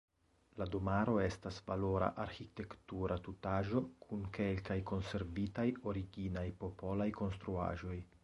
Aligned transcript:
La 0.61 0.65
domaro 0.75 1.11
estas 1.23 1.59
valora 1.67 2.07
arĥitektura 2.23 3.17
tutaĵo 3.27 3.83
kun 4.05 4.25
kelkaj 4.37 4.79
konservitaj 4.93 5.67
originaj 5.93 6.47
popolaj 6.65 7.11
konstruaĵoj. 7.23 7.99